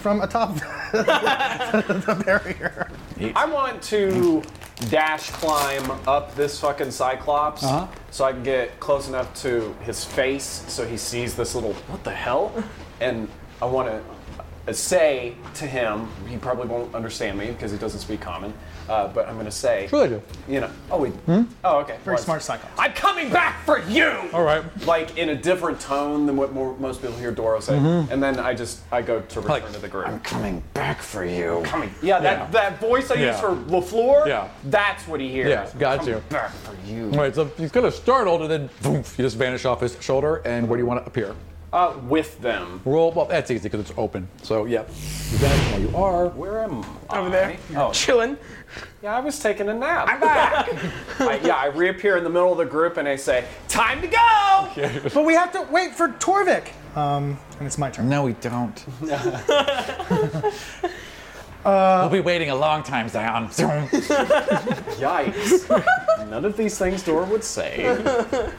[0.00, 0.54] from atop
[0.92, 2.88] the barrier.
[3.36, 4.42] I want to
[4.90, 7.86] dash climb up this fucking Cyclops Uh-huh.
[8.10, 12.02] so I can get close enough to his face so he sees this little what
[12.02, 12.52] the hell,
[13.00, 13.28] and
[13.60, 14.02] I want to
[14.68, 16.08] Uh, say to him.
[16.28, 18.54] He probably won't understand me because he doesn't speak common.
[18.88, 20.22] Uh, but I'm gonna say, Sure they do.
[20.48, 21.42] you know, oh wait, hmm?
[21.64, 22.72] oh okay, Very Well, smart Cyclops.
[22.78, 24.12] I'm coming back for you.
[24.32, 24.62] all right.
[24.86, 28.12] Like in a different tone than what more, most people hear Dorro say, mm-hmm.
[28.12, 30.08] and then I just I go to return Like, to the group.
[30.08, 31.62] I'm coming back for you.
[31.64, 31.92] coming.
[32.02, 32.46] Yeah, that, Yeah.
[32.50, 33.30] that voice I Yeah.
[33.32, 34.26] use for Lafleur.
[34.26, 34.48] Yeah.
[34.64, 35.48] that's what he hears.
[35.48, 36.20] Yeah, got Coming you.
[36.28, 37.10] Back for you.
[37.12, 39.96] All right, so he's kind of startled, and then boom, you just vanish off his
[40.00, 40.42] shoulder.
[40.44, 41.34] And where do you want to appear?
[41.72, 42.82] Uh, with them.
[42.84, 43.12] Roll.
[43.12, 44.28] Well, that's easy because it's open.
[44.42, 46.28] So yeah, you vanish from where you are.
[46.28, 47.18] Where am I?
[47.18, 47.56] Over there.
[47.74, 48.36] Oh, Chilling.
[49.02, 50.06] yeah, I was taking a nap.
[50.06, 50.68] I'm back.
[51.20, 54.06] I, yeah, I reappear in the middle of the group and I say, "Time to
[54.06, 54.68] go."
[55.14, 56.68] But we have to wait for Torrvic.
[56.94, 58.08] Um, and it's my turn.
[58.08, 58.84] No, we don't.
[61.64, 63.48] we'll be waiting a long time, Xion.
[65.00, 65.68] Yikes!
[66.32, 67.84] None of these things Dora would say.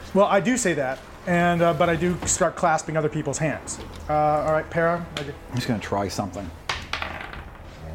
[0.14, 3.80] Well, I do say that, and uh, but I do start clasping other people's hands.
[4.08, 5.04] Uh, all right, Para.
[5.16, 6.48] I I'm just gonna try something.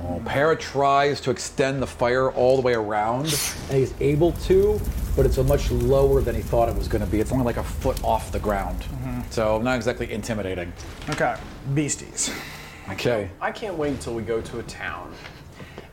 [0.03, 3.27] Oh, Para tries to extend the fire all the way around,
[3.69, 4.81] and he's able to,
[5.15, 7.21] but it's a much lower than he thought it was going to be.
[7.21, 8.83] It's only like a foot off the ground,
[9.29, 10.73] so not exactly intimidating.
[11.09, 11.37] Okay,
[11.73, 12.33] beasties.
[12.89, 13.29] Okay.
[13.39, 15.13] I can't wait until we go to a town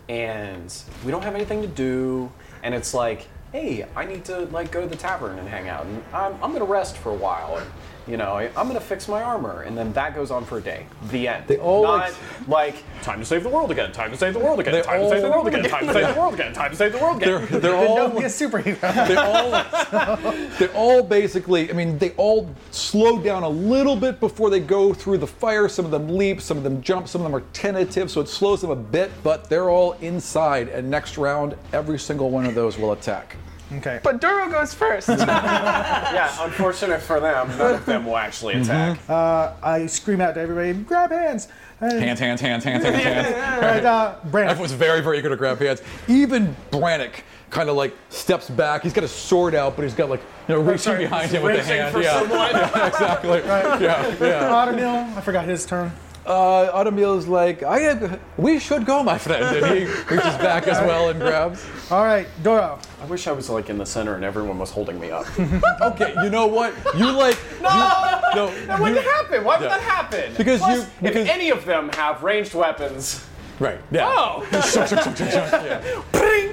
[0.09, 4.71] and we don't have anything to do, and it's like, hey, I need to like
[4.71, 7.57] go to the tavern and hang out, and I'm, I'm gonna rest for a while,
[7.57, 7.66] and
[8.07, 10.61] you know, I- I'm gonna fix my armor, and then that goes on for a
[10.61, 10.87] day.
[11.11, 11.45] The end.
[11.49, 12.14] They all, not like-
[12.49, 15.01] like time to save the world again, time to save the world again, They time
[15.01, 16.92] to save the all- world again, time to save the world again, time to save
[16.92, 17.61] the world They're, again.
[17.61, 18.81] they're all Don't be a superhero.
[19.09, 24.51] they're all they're all basically i mean they all slow down a little bit before
[24.51, 27.25] they go through the fire some of them leap some of them jump some of
[27.31, 31.19] them are tentative so it slows them a bit but they're all inside and next
[31.19, 33.37] round every single one of those will attack
[33.72, 34.00] Okay.
[34.02, 35.09] But Dorro goes first.
[35.09, 38.98] yeah, unfortunate for them, none of them will actually attack.
[39.09, 41.48] Uh, I scream out to everybody, grab hands.
[41.79, 44.50] And, hands hands hands hands hands hands and, uh, Brandon.
[44.50, 48.94] everyone's very very eager to grab hands even brannick kind of like steps back he's
[48.94, 51.52] got a sword out but he's got like you know reaching sorry, behind him with
[51.52, 52.18] the reaching hand for yeah.
[52.18, 52.50] someone.
[52.50, 53.38] yeah exactly
[53.85, 55.92] yeah yeah Automil, I forgot his turn.
[56.27, 59.45] Uh, Automil's like, I we should go, my friend.
[59.65, 61.65] And he reaches back as well and grabs.
[61.91, 62.81] All right, Dorro.
[63.01, 65.27] I wish I was like in the center and everyone was holding me up.
[65.83, 66.75] Okay, you know what?
[66.97, 67.69] You like, No!
[68.31, 69.45] you, no, That wouldn't you- happen.
[69.45, 69.77] Why would Yeah.
[69.79, 70.35] that happen?
[70.37, 73.25] Because Plus, you- because- if any of them have ranged weapons,
[73.61, 74.07] right, yeah.
[74.09, 75.53] oh, Shunk, shunk, shunk, shunk, shunk,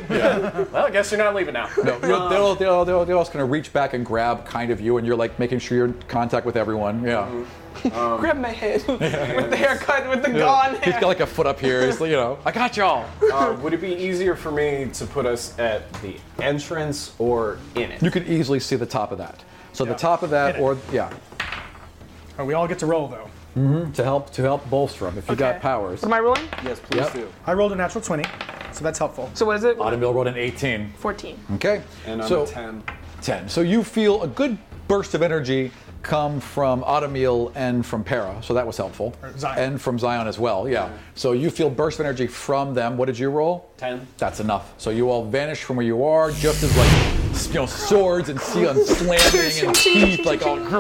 [0.10, 0.64] yeah.
[0.72, 1.70] well, I guess you're not leaving now.
[1.84, 4.80] No, you'll- they'll, they'll, they'll, they're also going to reach back and grab kind of
[4.82, 7.04] you, and you're like making sure you're in contact with everyone.
[7.04, 7.30] Yeah.
[7.84, 11.02] Grab my head with the haircut, with the gone He's hair.
[11.02, 11.86] got like a foot up here.
[11.86, 13.10] He's like, you know, I got y'all.
[13.34, 17.92] Uh, would it be easier for me to put us at the entrance or in
[17.92, 18.02] it?
[18.02, 19.44] You can easily see the top of that.
[19.74, 21.12] So the top of that, or yeah,
[22.40, 23.30] Oh, we all get to roll though.
[23.56, 23.92] Mm-hmm.
[23.92, 26.02] to help to help bolster him if you got powers.
[26.02, 26.44] What am I rolling?
[26.64, 27.14] yes, please Yep.
[27.14, 27.28] do.
[27.46, 28.24] I rolled a natural 20,
[28.72, 29.30] so that's helpful.
[29.36, 29.78] So what is it?
[29.78, 30.92] Automil rolled an 18.
[30.98, 31.38] 14.
[31.56, 31.84] Okay.
[32.08, 32.84] And I'm so a 10.
[33.22, 33.50] 10.
[33.50, 38.54] So you feel a good burst of energy come from Automil and from Para, so
[38.56, 39.14] that was helpful.
[39.38, 39.56] Xion.
[39.56, 40.90] And from Xion as well, yeah.
[41.16, 42.98] So you feel burst of energy from them.
[42.98, 43.70] What did you roll?
[43.78, 44.06] 10.
[44.18, 44.74] That's enough.
[44.78, 48.40] So you all vanish from where you are, just as like you know swords and
[48.40, 50.58] seal slamming and teeth like all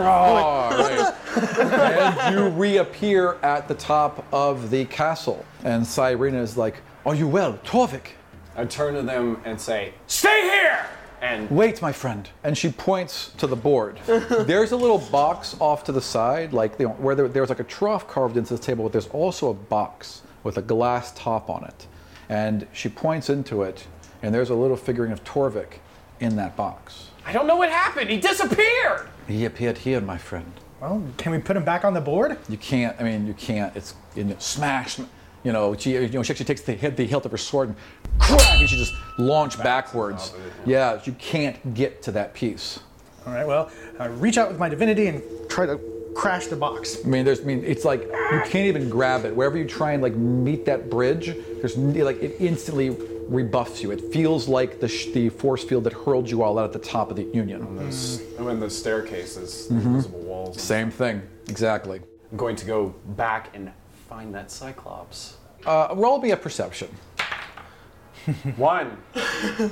[0.71, 1.13] right.
[1.35, 7.27] and you reappear at the top of the castle, and Cyrena is like, "Are you
[7.27, 8.09] well, Torrvic?"
[8.55, 10.85] I turn to them and say, "Stay here!"
[11.21, 12.29] And Wait, my friend.
[12.43, 13.97] And she points to the board.
[14.05, 17.61] there's a little box off to the side, like you know, where there, there's like
[17.61, 21.49] a trough carved into the table, but there's also a box with a glass top
[21.49, 21.87] on it.
[22.29, 23.87] And she points into it,
[24.21, 25.79] and there's a little figurine of Torrvic
[26.23, 27.09] in that box.
[27.25, 28.09] I don't know what happened.
[28.09, 29.07] He disappeared.
[29.27, 30.51] He appeared here, my friend.
[30.81, 32.37] Well, can we put him back on the board?
[32.49, 32.99] You can't.
[32.99, 33.75] I mean, you can't.
[33.75, 34.99] It's in smash.
[35.43, 37.69] You know, she you know she actually takes the hit the hilt of her sword
[37.69, 37.77] and
[38.19, 40.33] crack, and she just launch backwards.
[40.65, 42.79] Yeah, you can't get to that piece.
[43.25, 45.79] All right, well, I reach out with my divinity and try to
[46.15, 46.97] crash the box.
[47.03, 49.35] I mean, there's, I mean, it's like you can't even grab it.
[49.35, 51.27] Wherever you try and like meet that bridge,
[51.61, 52.89] there's like it instantly
[53.37, 53.91] rebuffs you.
[53.91, 56.79] It feels like the sh- the force field that hurled you all out at the
[56.87, 57.75] top of the Union.
[57.75, 59.85] Those, and when the staircases, Mhm.
[59.85, 60.61] invisible walls.
[60.61, 61.99] Same thing, exactly.
[62.31, 63.71] I'm going to go back and
[64.07, 65.37] find that Cyclops.
[65.65, 66.87] Uh, roll me a perception.
[68.55, 68.97] One.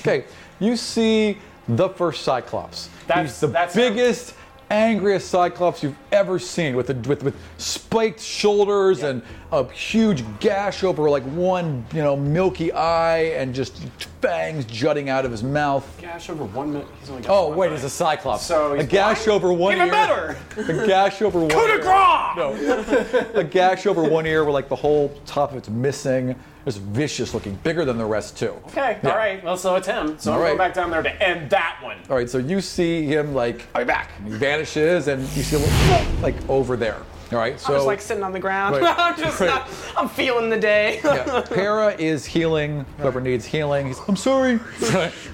[0.00, 0.24] Okay,
[0.60, 1.36] you see
[1.68, 2.88] the first Cyclops.
[3.06, 4.34] That's- He's the that's- biggest,
[4.70, 10.84] angriest Cyclops you've ever seen, with a, with with spiked shoulders and a huge gash
[10.84, 13.82] over like one you know milky eye and just
[14.20, 15.84] fangs jutting out of his mouth.
[16.00, 16.86] Gash over one minute.
[17.00, 17.74] He's only got Oh one wait, eye.
[17.74, 18.44] it's a Cyclops.
[18.46, 19.42] So a gash blind?
[19.44, 19.92] over one Even ear.
[19.92, 20.36] better!
[20.82, 21.50] A gash over one.
[21.50, 21.78] Coup de ear.
[21.80, 22.36] grace!
[22.36, 26.36] No, a gash over one ear where like the whole top of it's missing.
[26.66, 28.54] It's vicious looking, bigger than the rest too.
[28.68, 29.10] Okay, Yeah.
[29.10, 29.42] all right.
[29.42, 30.18] Well, so it's him.
[30.18, 30.48] So All I'm right.
[30.48, 31.96] going back down there to end that one.
[32.10, 34.10] All right, so you see him like I'll be back.
[34.18, 36.96] And he vanishes, and you see him like over there.
[37.32, 38.76] All right, so I'm just like sitting on the ground.
[38.76, 38.94] Right.
[38.98, 39.46] I'm just Right.
[39.48, 41.00] not, I'm feeling the day.
[41.04, 42.84] yeah, Para is healing.
[42.98, 44.58] Whoever needs healing, he's, I'm sorry.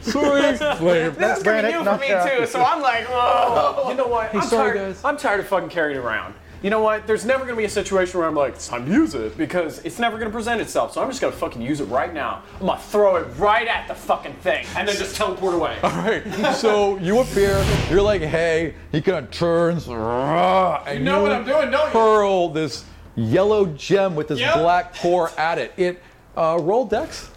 [0.02, 0.56] sorry.
[0.58, 1.14] Flame.
[1.18, 2.08] This is gonna be new for me
[2.38, 3.88] too, so I'm like, whoa.
[3.88, 4.30] You know what?
[4.30, 5.04] Hey, I'm sorry, tired, guys.
[5.04, 6.34] I'm tired of fucking carrying around.
[6.66, 7.06] You know what?
[7.06, 9.78] There's never gonna be a situation where I'm like, it's time to use it because
[9.84, 10.92] it's never gonna present itself.
[10.92, 12.42] So I'm just gonna fucking use it right now.
[12.60, 15.78] I'm gonna throw it right at the fucking thing and then just teleport away.
[15.84, 16.24] All right,
[16.56, 17.64] so you appear.
[17.88, 18.74] You're like, hey.
[18.90, 19.86] He kind of turns.
[19.86, 22.00] rah, And You know what I'm doing, don't you?
[22.00, 24.54] Hurl this yellow gem with this Yep.
[24.56, 25.72] black core at it.
[25.76, 26.02] It
[26.36, 27.30] uh, roll dex.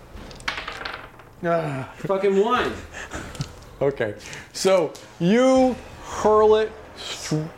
[1.44, 2.74] Fucking one.
[3.80, 4.16] Okay,
[4.54, 6.72] so you hurl it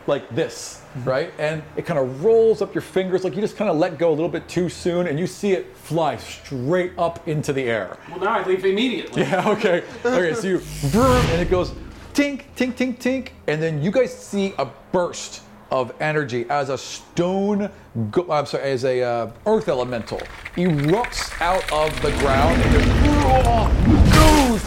[0.06, 1.32] like this, right?
[1.38, 4.10] And it kind of rolls up your fingers, like you just kind of let go
[4.10, 7.96] a little bit too soon, and you see it fly straight up into the air.
[8.10, 9.22] Well, now I leave immediately.
[9.32, 9.82] Yeah, okay.
[10.04, 11.72] Okay, so you vroom, and it goes
[12.14, 16.76] tink, tink, tink, tink, and then you guys see a burst of energy as a
[16.76, 17.70] stone,
[18.10, 20.20] go- I'm sorry, as a uh, earth elemental
[20.56, 23.81] erupts out of the ground and just goes,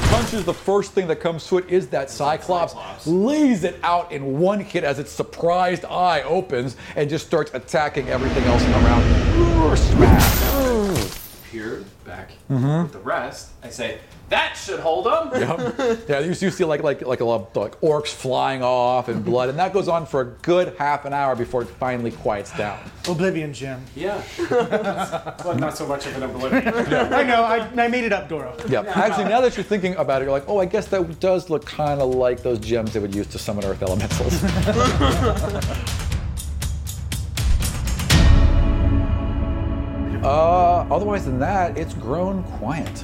[0.10, 2.76] punches the first thing that comes to it is that Cyclops,
[3.08, 8.10] lays it out in one hit as its surprised eye opens and just starts attacking
[8.10, 9.78] everything else around.
[9.78, 11.16] Smash.
[11.48, 12.84] Appeared back Mhm.
[12.84, 13.50] with the rest.
[13.64, 13.98] I say,
[14.30, 15.30] that should hold them.
[15.40, 16.10] Yep.
[16.10, 19.24] Yeah, you, you see like like like a lot of like orcs flying off and
[19.24, 22.56] blood, and that goes on for a good half an hour before it finally quiets
[22.58, 22.80] down.
[23.08, 23.84] Oblivion Gem.
[23.96, 24.22] Yeah.
[24.50, 26.68] well, not so much of an oblivion.
[27.14, 28.58] I know, I, I made it up, Dorro.
[28.70, 28.82] Yeah.
[28.96, 31.66] Actually, now that you're thinking about it, you're like, oh, I guess that does look
[31.66, 34.44] kind of like those gems they would use to summon earth elementals.
[40.24, 43.04] uh, otherwise than that, it's grown quiet.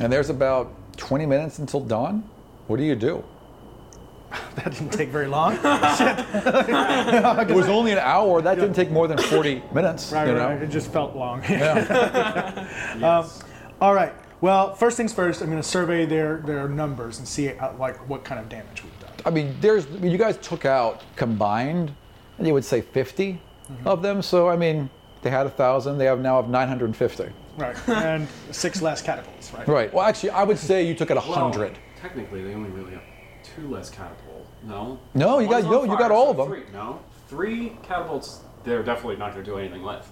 [0.00, 2.28] And there's about 20 minutes until dawn.
[2.66, 3.24] What do you do?
[4.56, 5.54] That didn't take very long.
[5.62, 8.42] It was only an hour.
[8.42, 10.12] That didn't take more than 40 minutes.
[10.12, 10.48] Right, you right, know?
[10.48, 10.62] right.
[10.62, 11.42] It just felt long.
[11.44, 12.68] Yeah.
[13.02, 13.30] um,
[13.80, 14.12] all right.
[14.40, 15.40] Well, first things first.
[15.42, 18.82] I'm going to survey their their numbers and see uh, like what kind of damage
[18.82, 19.12] we've done.
[19.26, 21.92] I mean, there's I mean, you guys took out combined,
[22.38, 23.40] and you would say 50
[23.84, 24.22] of them.
[24.22, 24.88] So I mean,
[25.22, 25.98] they had a thousand.
[25.98, 27.32] They have now have 950.
[27.56, 27.76] Right.
[27.88, 29.52] And six less catapults.
[29.52, 29.68] Right.
[29.68, 29.94] Right.
[29.94, 31.72] Well, actually, I would say you took out a hundred.
[31.72, 33.02] Well, technically, they only really have
[33.42, 34.46] two less catapult.
[34.62, 34.98] No.
[35.14, 36.46] No, you got- One's on no, you got all so of them.
[36.48, 36.72] Three.
[36.72, 38.40] No, three catapults.
[38.64, 40.10] They're definitely not going to do anything with.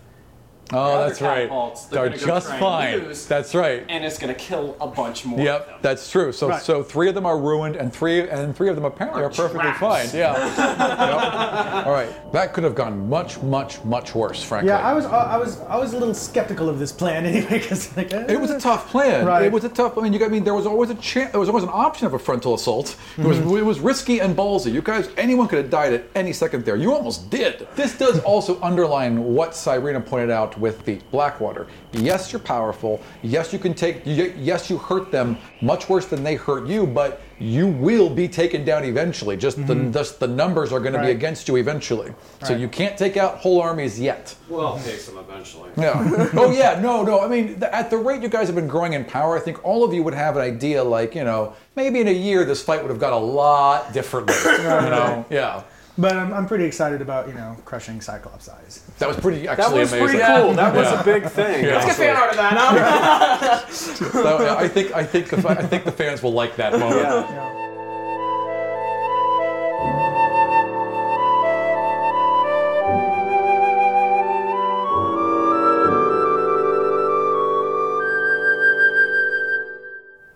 [0.69, 1.37] The Oh, other that's right.
[1.49, 2.93] catapults, They're gonna go just fine.
[3.05, 3.85] use, That's right.
[3.89, 5.39] and it's going to kill a bunch more.
[5.39, 5.55] of them.
[5.55, 6.31] Yep, that's true.
[6.31, 6.61] So, Right.
[6.63, 9.61] so three of them are ruined, and three and three of them apparently are perfectly
[9.73, 9.79] traps.
[9.81, 10.09] fine.
[10.13, 10.35] Yeah.
[11.79, 11.87] Yep.
[11.87, 14.69] All right, that could have gone much, much, much worse, frankly.
[14.69, 17.97] Yeah, I was I was I was a little skeptical of this plan anyway because
[17.97, 19.25] like eh, It was a tough plan.
[19.27, 19.45] Right.
[19.45, 19.97] It was a tough.
[19.97, 20.27] I mean, you got.
[20.27, 21.31] I mean, there was always a chance.
[21.33, 22.97] There was always an option of a frontal assault.
[23.17, 23.39] It was.
[23.39, 23.59] Mhm.
[23.59, 24.73] It was risky and ballsy.
[24.73, 26.77] You guys, anyone could have died at any second there.
[26.77, 27.67] You almost did.
[27.77, 31.67] This does also underline what Cyrena pointed out with the Blackwater.
[31.93, 33.01] Yes, you're powerful.
[33.23, 34.03] Yes, you can take.
[34.05, 38.65] Yes, you hurt them much worse than they hurt you, but you will be taken
[38.65, 39.37] down eventually.
[39.37, 39.93] Just the Mhm.
[39.93, 42.13] just the numbers are going to be against you eventually.
[42.45, 44.35] So you can't take out whole armies yet.
[44.49, 45.71] Well, it takes them eventually.
[45.77, 46.29] Yeah.
[46.35, 46.81] oh yeah.
[46.81, 47.03] No.
[47.03, 47.21] No.
[47.21, 49.65] I mean, th- at the rate you guys have been growing in power, I think
[49.65, 50.83] all of you would have an idea.
[50.83, 54.35] Like, you know, maybe in a year this fight would have gone a lot differently.
[54.45, 55.25] you know.
[55.31, 55.63] Yeah.
[55.99, 58.85] But I'm, I'm pretty excited about you know crushing Cyclops' eyes.
[59.01, 60.21] That was pretty actually that was amazing.
[60.21, 60.55] pretty cool.
[60.55, 61.67] That was a big thing.
[61.67, 63.69] Let's get fan art of that.
[63.71, 67.59] so, I think I think the, I think the fans will like that moment.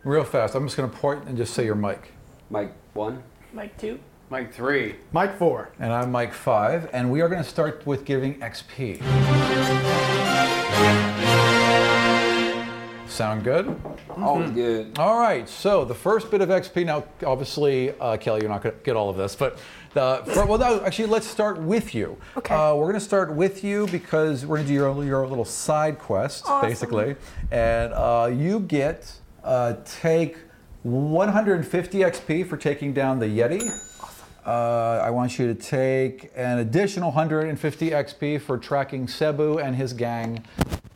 [0.05, 0.55] real fast.
[0.55, 2.13] I'm just going to point and just say your mic.
[2.51, 3.23] Mic one.
[3.53, 3.99] Mic two.
[4.33, 4.95] Mike three.
[5.13, 5.69] Mike four.
[5.79, 8.97] And I'm Mike 5, and we are going to start with giving XP.
[13.07, 13.79] Sound good?
[14.17, 14.99] Always good.
[14.99, 16.87] All right, so the first bit of XP.
[16.87, 19.59] Now, obviously, uh, Kelly, you're not going to get all of this, but
[19.93, 22.17] the, for, well, no, actually, let's start with you.
[22.39, 22.55] Okay.
[22.55, 25.45] Uh, we're going to start with you because we're going to do your, your little
[25.45, 26.71] side quest, Awesome.
[26.71, 27.17] basically,
[27.51, 29.13] and uh, you get
[29.45, 30.39] uh, take
[30.85, 33.92] 150 XP for taking down the Yeti.
[34.45, 39.93] Uh, I want you to take an additional 150 XP for tracking Cebu and his
[39.93, 40.45] gang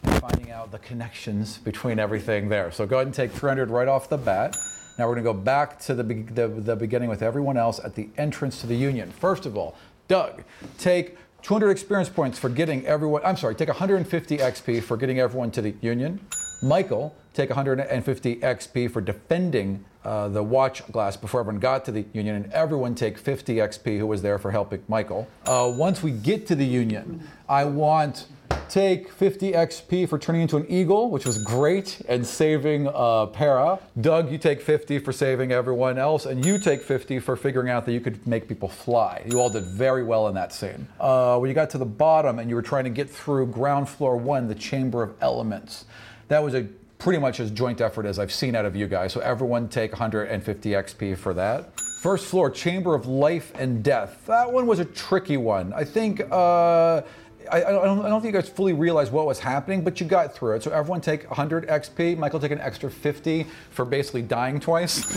[0.03, 2.73] and finding out the connections between everything there.
[2.73, 4.57] So go ahead and take 300 right off the bat.
[4.99, 7.79] Now we're going to go back to the, be- the, the beginning with everyone else
[7.85, 9.13] at the entrance to the Union.
[9.13, 9.77] First of all,
[10.09, 10.43] Doug,
[10.79, 15.53] take 200 experience points for getting everyone, I'm sorry, take 150 XP for getting everyone
[15.53, 16.19] to the Union.
[16.63, 22.07] Michael, take 150 XP for defending uh, the watch glass before everyone got to the
[22.13, 25.29] Union, and everyone take 50 XP who was there for helping Michael.
[25.45, 28.27] Uh, once we get to the Union, I want
[28.69, 33.79] take 50 XP for turning into an eagle, which was great, and saving uh, Para.
[34.01, 37.85] Doug, you take 50 for saving everyone else, and you take 50 for figuring out
[37.87, 39.23] that you could make people fly.
[39.27, 40.87] You all did very well in that scene.
[40.99, 43.89] Uh, when you got to the bottom and you were trying to get through ground
[43.89, 45.85] floor one, the Chamber of Elements,
[46.29, 46.67] that was a
[46.99, 49.13] pretty much as joint effort as I've seen out of you guys.
[49.13, 51.79] So everyone take 150 XP for that.
[52.01, 54.25] First floor, Chamber of Life and Death.
[54.27, 55.73] That one was a tricky one.
[55.73, 56.21] I think.
[56.31, 57.03] Uh,
[57.51, 60.07] I, I, don't, I don't think you guys fully realized what was happening, but you
[60.07, 60.63] got through it.
[60.63, 62.17] So everyone take 100 XP.
[62.19, 65.05] Michael take an extra 50 for basically dying twice.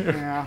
[0.00, 0.46] Yeah.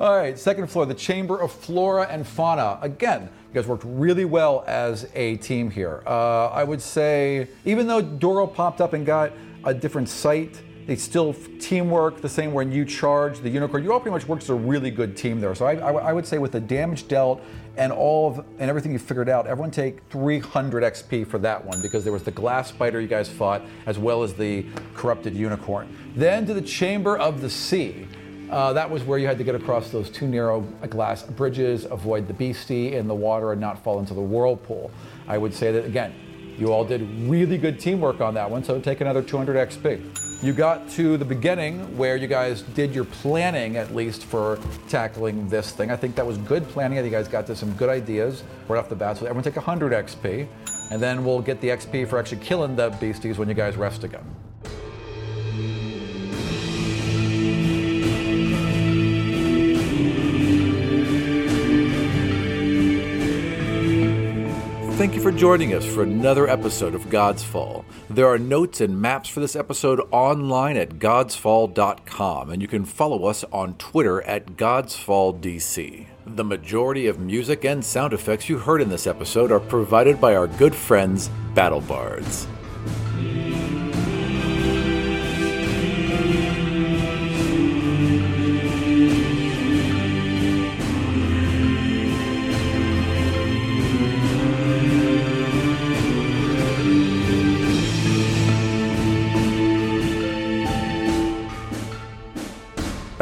[0.00, 2.78] All right, second floor, the Chamber of Flora and Fauna.
[2.82, 6.02] Again, you guys worked really well as a team here.
[6.06, 9.32] Uh, I would say, even though Dorro popped up and got
[9.64, 13.82] a different site, they still teamwork the same when you charge the unicorn.
[13.82, 15.54] You all pretty much worked as a really good team there.
[15.54, 17.42] So I, I, I would say with the damage dealt
[17.76, 21.80] and all of and everything you figured out, everyone take 300 XP for that one
[21.80, 24.64] because there was the glass spider you guys fought as well as the
[24.94, 25.96] corrupted unicorn.
[26.14, 28.06] Then to the Chamber of the Sea.
[28.50, 30.60] Uh, that was where you had to get across those two narrow
[30.90, 34.90] glass bridges, avoid the beastie in the water, and not fall into the whirlpool.
[35.26, 36.14] I would say that again,
[36.58, 40.23] you all did really good teamwork on that one, so take another 200 XP.
[40.44, 44.58] You got to the beginning where you guys did your planning, at least for
[44.90, 45.90] tackling this thing.
[45.90, 46.98] I think that was good planning.
[46.98, 49.16] I think you guys got to some good ideas right off the bat.
[49.16, 50.46] So everyone take 100 XP,
[50.90, 54.04] and then we'll get the XP for actually killing the beasties when you guys rest
[54.04, 54.22] again.
[64.98, 67.86] Thank you for joining us for another episode of Godsfall.
[68.14, 73.24] There are notes and maps for this episode online at godsfall.com, and you can follow
[73.24, 76.06] us on Twitter at godsfalldc.
[76.24, 80.36] The majority of music and sound effects you heard in this episode are provided by
[80.36, 82.46] our good friends, BattleBards.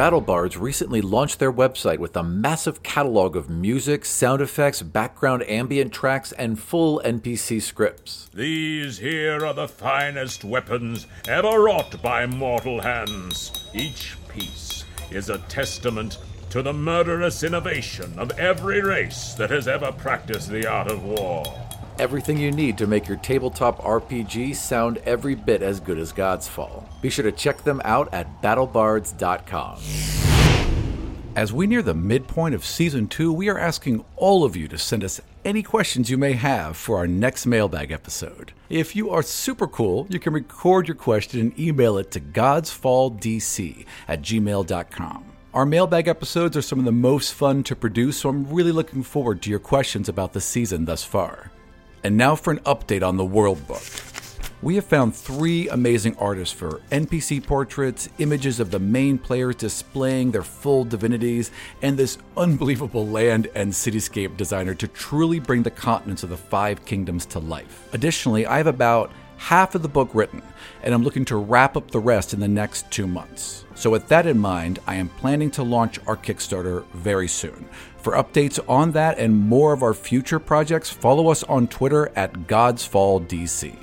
[0.03, 5.93] BattleBards recently launched their website with a massive catalog of music, sound effects, background ambient
[5.93, 8.29] tracks, and full NPC scripts.
[8.33, 13.69] These here are the finest weapons ever wrought by mortal hands.
[13.73, 16.17] Each piece is a testament
[16.49, 21.45] to the murderous innovation of every race that has ever practiced the art of war.
[21.99, 26.85] Everything you need to make your tabletop RPG sound every bit as good as Godsfall.
[27.01, 29.79] Be sure to check them out at battlebards.com.
[31.35, 34.77] As we near the midpoint of season two, we are asking all of you to
[34.77, 38.53] send us any questions you may have for our next mailbag episode.
[38.69, 43.85] If you are super cool, you can record your question and email it to godsfalldc
[44.07, 45.25] at gmail.com.
[45.53, 49.03] Our mailbag episodes are some of the most fun to produce, so I'm really looking
[49.03, 51.51] forward to your questions about the season thus far.
[52.03, 53.81] And now for an update on the World Book.
[54.61, 60.31] We have found three amazing artists for NPC portraits, images of the main players displaying
[60.31, 61.51] their full divinities,
[61.81, 66.85] and this unbelievable land and cityscape designer to truly bring the continents of the Five
[66.85, 67.89] Kingdoms to life.
[67.93, 70.41] Additionally, I have about half of the book written,
[70.81, 73.65] and I'm looking to wrap up the rest in the next two months.
[73.75, 77.67] So, with that in mind, I am planning to launch our Kickstarter very soon.
[78.03, 82.33] For updates on that and more of our future projects, follow us on Twitter at
[82.33, 83.73] Godsfall DC.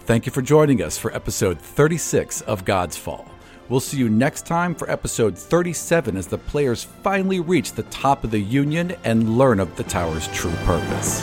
[0.00, 3.28] Thank you for joining us for episode 36 of Godsfall.
[3.68, 8.24] We'll see you next time for episode 37 as the players finally reach the top
[8.24, 11.22] of the Union and learn of the tower's true purpose.